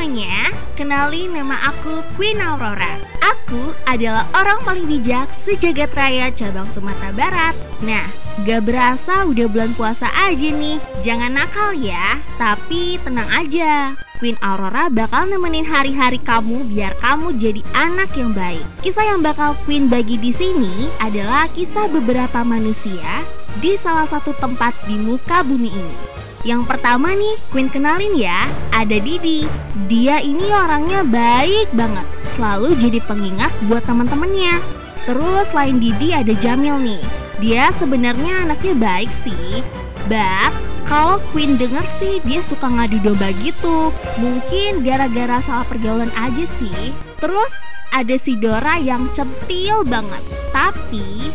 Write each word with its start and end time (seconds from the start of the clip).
semuanya, 0.00 0.48
kenalin 0.80 1.28
nama 1.28 1.60
aku 1.68 2.00
Queen 2.16 2.40
Aurora. 2.40 2.96
Aku 3.20 3.76
adalah 3.84 4.24
orang 4.32 4.56
paling 4.64 4.88
bijak 4.88 5.28
sejagat 5.28 5.92
raya 5.92 6.32
cabang 6.32 6.64
Sumatera 6.72 7.12
Barat. 7.12 7.52
Nah, 7.84 8.08
gak 8.48 8.64
berasa 8.64 9.28
udah 9.28 9.44
bulan 9.44 9.76
puasa 9.76 10.08
aja 10.24 10.48
nih. 10.56 10.80
Jangan 11.04 11.36
nakal 11.36 11.76
ya, 11.76 12.16
tapi 12.40 12.96
tenang 13.04 13.28
aja. 13.28 13.92
Queen 14.16 14.40
Aurora 14.40 14.88
bakal 14.88 15.28
nemenin 15.28 15.68
hari-hari 15.68 16.16
kamu 16.16 16.64
biar 16.72 16.96
kamu 16.96 17.36
jadi 17.36 17.60
anak 17.76 18.16
yang 18.16 18.32
baik. 18.32 18.64
Kisah 18.80 19.04
yang 19.04 19.20
bakal 19.20 19.52
Queen 19.68 19.92
bagi 19.92 20.16
di 20.16 20.32
sini 20.32 20.88
adalah 20.96 21.44
kisah 21.52 21.92
beberapa 21.92 22.40
manusia 22.40 23.20
di 23.60 23.76
salah 23.76 24.08
satu 24.08 24.32
tempat 24.32 24.72
di 24.88 24.96
muka 24.96 25.44
bumi 25.44 25.68
ini. 25.68 25.96
Yang 26.40 26.72
pertama 26.72 27.12
nih, 27.12 27.36
Queen 27.52 27.68
kenalin 27.68 28.16
ya, 28.16 28.48
ada 28.72 28.96
Didi. 28.96 29.44
Dia 29.92 30.24
ini 30.24 30.48
orangnya 30.48 31.04
baik 31.04 31.68
banget, 31.76 32.08
selalu 32.32 32.80
jadi 32.80 32.98
pengingat 33.04 33.52
buat 33.68 33.84
teman-temannya. 33.84 34.56
Terus 35.04 35.52
selain 35.52 35.76
Didi 35.76 36.16
ada 36.16 36.32
Jamil 36.32 36.80
nih. 36.80 37.02
Dia 37.40 37.68
sebenarnya 37.76 38.48
anaknya 38.48 38.72
baik 38.76 39.12
sih, 39.20 39.64
but 40.08 40.52
kalau 40.88 41.20
Queen 41.32 41.60
denger 41.60 41.84
sih 42.00 42.24
dia 42.24 42.40
suka 42.40 42.68
ngadu 42.68 43.00
domba 43.04 43.30
gitu. 43.44 43.92
Mungkin 44.16 44.80
gara-gara 44.80 45.44
salah 45.44 45.64
pergaulan 45.68 46.10
aja 46.16 46.44
sih. 46.56 46.92
Terus 47.20 47.52
ada 47.92 48.16
si 48.16 48.34
Dora 48.34 48.80
yang 48.80 49.12
centil 49.12 49.84
banget. 49.86 50.18
Tapi 50.50 51.30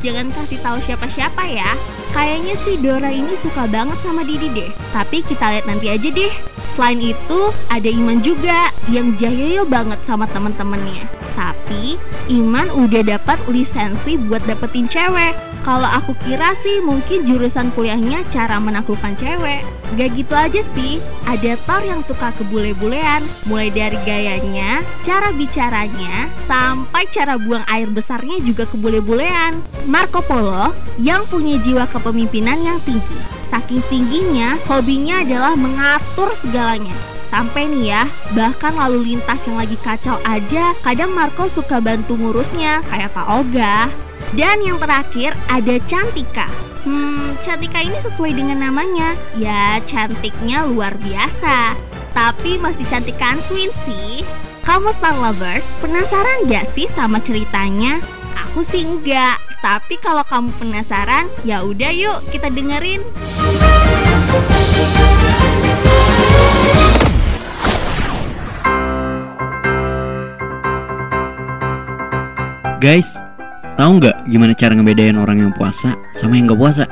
jangan 0.00 0.32
kasih 0.34 0.58
tahu 0.64 0.78
siapa-siapa 0.82 1.42
ya. 1.46 1.70
Kayaknya 2.14 2.54
si 2.66 2.72
Dora 2.82 3.10
ini 3.10 3.34
suka 3.38 3.70
banget 3.70 3.98
sama 4.02 4.26
Didi 4.26 4.50
deh. 4.50 4.70
Tapi 4.90 5.22
kita 5.22 5.54
lihat 5.54 5.66
nanti 5.70 5.86
aja 5.86 6.08
deh. 6.10 6.32
Selain 6.76 7.00
itu, 7.00 7.40
ada 7.72 7.88
Iman 7.88 8.20
juga 8.20 8.68
yang 8.92 9.16
jahil 9.16 9.64
banget 9.64 10.02
sama 10.04 10.28
temen-temennya. 10.28 11.08
Tapi 11.32 11.96
Iman 12.28 12.68
udah 12.68 13.00
dapat 13.16 13.40
lisensi 13.48 14.20
buat 14.20 14.44
dapetin 14.44 14.84
cewek. 14.84 15.45
Kalau 15.66 15.90
aku 15.90 16.14
kira 16.22 16.54
sih 16.62 16.78
mungkin 16.78 17.26
jurusan 17.26 17.74
kuliahnya 17.74 18.22
cara 18.30 18.62
menaklukkan 18.62 19.18
cewek. 19.18 19.66
Gak 19.98 20.14
gitu 20.14 20.34
aja 20.38 20.62
sih, 20.78 21.02
ada 21.26 21.58
Thor 21.66 21.82
yang 21.82 22.06
suka 22.06 22.30
kebule-bulean. 22.38 23.26
Mulai 23.50 23.74
dari 23.74 23.98
gayanya, 24.06 24.86
cara 25.02 25.34
bicaranya, 25.34 26.30
sampai 26.46 27.10
cara 27.10 27.34
buang 27.34 27.66
air 27.66 27.90
besarnya 27.90 28.38
juga 28.46 28.62
kebule-bulean. 28.70 29.58
Marco 29.90 30.22
Polo 30.22 30.70
yang 31.02 31.26
punya 31.26 31.58
jiwa 31.58 31.90
kepemimpinan 31.90 32.62
yang 32.62 32.78
tinggi. 32.86 33.18
Saking 33.50 33.82
tingginya, 33.90 34.54
hobinya 34.70 35.26
adalah 35.26 35.58
mengatur 35.58 36.30
segalanya. 36.38 36.94
Sampai 37.26 37.66
nih 37.66 37.90
ya, 37.90 38.02
bahkan 38.32 38.72
lalu 38.74 39.14
lintas 39.14 39.42
yang 39.44 39.58
lagi 39.58 39.74
kacau 39.82 40.16
aja, 40.22 40.72
kadang 40.80 41.10
Marco 41.10 41.50
suka 41.50 41.82
bantu 41.82 42.14
ngurusnya, 42.14 42.86
kayak 42.86 43.12
Pak 43.12 43.26
Oga. 43.26 43.90
Dan 44.34 44.62
yang 44.62 44.78
terakhir 44.78 45.34
ada 45.50 45.76
Cantika. 45.84 46.46
Hmm, 46.86 47.34
Cantika 47.42 47.82
ini 47.82 47.98
sesuai 47.98 48.30
dengan 48.30 48.62
namanya. 48.62 49.18
Ya, 49.34 49.82
cantiknya 49.82 50.62
luar 50.70 50.94
biasa. 51.02 51.74
Tapi 52.14 52.62
masih 52.62 52.86
cantikan 52.86 53.42
Queen 53.50 53.68
sih. 53.84 54.22
Kamu 54.62 54.90
Star 54.94 55.14
Lovers, 55.14 55.66
penasaran 55.78 56.46
gak 56.50 56.66
sih 56.74 56.90
sama 56.90 57.22
ceritanya? 57.22 58.02
Aku 58.48 58.66
sih 58.66 58.82
enggak. 58.82 59.38
Tapi 59.60 59.98
kalau 59.98 60.22
kamu 60.22 60.50
penasaran, 60.58 61.26
ya 61.42 61.62
udah 61.66 61.90
yuk 61.90 62.22
kita 62.30 62.50
dengerin. 62.50 63.02
Guys, 72.76 73.16
tahu 73.80 73.96
nggak 73.96 74.28
gimana 74.28 74.52
cara 74.52 74.76
ngebedain 74.76 75.16
orang 75.16 75.48
yang 75.48 75.52
puasa 75.56 75.96
sama 76.12 76.36
yang 76.36 76.52
nggak 76.52 76.60
puasa? 76.60 76.84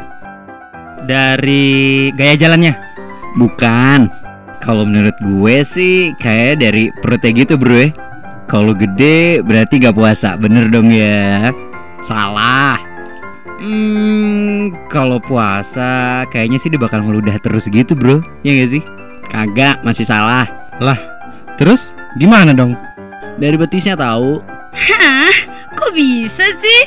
Dari 1.05 2.09
gaya 2.17 2.41
jalannya. 2.41 2.73
Bukan. 3.37 4.09
Kalau 4.65 4.89
menurut 4.89 5.13
gue 5.21 5.61
sih 5.61 6.17
kayak 6.17 6.65
dari 6.65 6.89
perutnya 7.05 7.37
gitu 7.37 7.61
bro 7.61 7.77
ya. 7.77 7.93
Kalau 8.49 8.73
gede 8.73 9.45
berarti 9.45 9.77
gak 9.77 9.97
puasa, 9.97 10.41
bener 10.41 10.73
dong 10.73 10.89
ya? 10.89 11.53
Salah. 12.01 12.81
Hmm, 13.61 14.73
kalau 14.89 15.21
puasa 15.21 16.25
kayaknya 16.33 16.61
sih 16.61 16.73
dia 16.73 16.81
bakal 16.81 17.05
ngeludah 17.05 17.37
terus 17.45 17.69
gitu 17.69 17.93
bro, 17.93 18.25
ya 18.41 18.57
gak 18.57 18.71
sih? 18.73 18.83
Kagak, 19.29 19.85
masih 19.85 20.09
salah. 20.09 20.49
Lah, 20.81 20.97
terus 21.61 21.93
gimana 22.17 22.57
dong? 22.57 22.73
Dari 23.37 23.57
betisnya 23.61 23.97
tahu. 24.01 24.41
Hah? 24.73 25.14
Bisa 25.95 26.43
sih? 26.59 26.83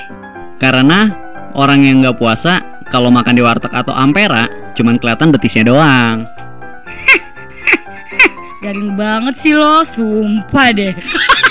Karena 0.60 1.08
orang 1.56 1.80
yang 1.80 2.04
nggak 2.04 2.20
puasa 2.20 2.60
kalau 2.92 3.08
makan 3.08 3.40
di 3.40 3.44
warteg 3.44 3.72
atau 3.72 3.96
ampera 3.96 4.52
cuman 4.76 5.00
kelihatan 5.00 5.32
betisnya 5.32 5.64
doang. 5.64 6.28
Garing 8.64 9.00
banget 9.00 9.36
sih 9.40 9.56
lo, 9.56 9.88
sumpah 9.88 10.76
deh. 10.76 10.92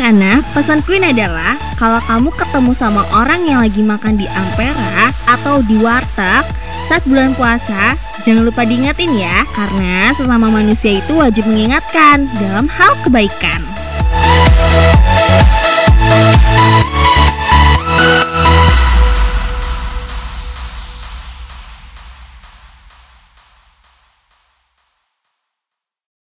anak-anak, 0.00 0.40
pesan 0.56 0.80
Queen 0.88 1.04
adalah 1.04 1.60
kalau 1.76 2.00
kamu 2.08 2.32
ketemu 2.32 2.72
sama 2.72 3.04
orang 3.12 3.44
yang 3.44 3.60
lagi 3.60 3.84
makan 3.84 4.16
di 4.16 4.24
Ampera 4.32 5.12
atau 5.28 5.60
di 5.60 5.76
warteg 5.76 6.48
saat 6.88 7.04
bulan 7.04 7.36
puasa, 7.36 8.00
jangan 8.24 8.48
lupa 8.48 8.64
diingetin 8.64 9.12
ya, 9.12 9.44
karena 9.52 10.08
sesama 10.16 10.48
manusia 10.48 11.04
itu 11.04 11.20
wajib 11.20 11.44
mengingatkan 11.44 12.24
dalam 12.40 12.64
hal 12.72 12.96
kebaikan. 13.04 13.60